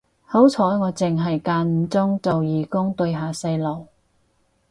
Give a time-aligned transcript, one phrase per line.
[0.25, 3.85] 好彩我剩係間唔中做義工對下細路